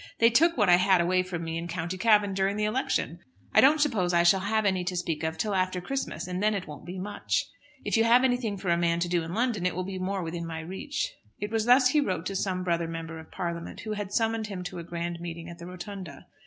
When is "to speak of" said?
4.85-5.37